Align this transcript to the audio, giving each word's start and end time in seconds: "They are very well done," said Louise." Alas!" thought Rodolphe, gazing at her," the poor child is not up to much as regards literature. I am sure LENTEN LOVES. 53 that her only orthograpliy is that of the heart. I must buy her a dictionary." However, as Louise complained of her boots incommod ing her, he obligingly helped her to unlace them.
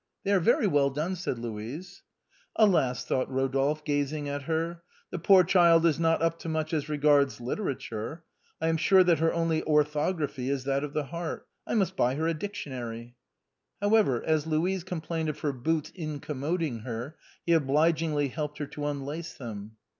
"They 0.23 0.31
are 0.31 0.39
very 0.39 0.65
well 0.65 0.89
done," 0.89 1.15
said 1.15 1.37
Louise." 1.37 2.01
Alas!" 2.65 3.05
thought 3.05 3.29
Rodolphe, 3.29 3.83
gazing 3.85 4.27
at 4.27 4.41
her," 4.45 4.81
the 5.11 5.19
poor 5.19 5.43
child 5.43 5.85
is 5.85 5.99
not 5.99 6.23
up 6.23 6.39
to 6.39 6.49
much 6.49 6.73
as 6.73 6.89
regards 6.89 7.39
literature. 7.39 8.23
I 8.59 8.69
am 8.69 8.77
sure 8.77 9.03
LENTEN 9.03 9.09
LOVES. 9.11 9.19
53 9.19 9.27
that 9.27 9.31
her 9.31 9.39
only 9.39 9.61
orthograpliy 9.61 10.49
is 10.49 10.63
that 10.63 10.83
of 10.83 10.93
the 10.93 11.03
heart. 11.03 11.47
I 11.67 11.75
must 11.75 11.95
buy 11.95 12.15
her 12.15 12.25
a 12.25 12.33
dictionary." 12.33 13.15
However, 13.79 14.23
as 14.23 14.47
Louise 14.47 14.83
complained 14.83 15.29
of 15.29 15.41
her 15.41 15.53
boots 15.53 15.91
incommod 15.91 16.63
ing 16.63 16.79
her, 16.79 17.15
he 17.45 17.53
obligingly 17.53 18.29
helped 18.29 18.57
her 18.57 18.65
to 18.65 18.87
unlace 18.87 19.35
them. 19.35 19.73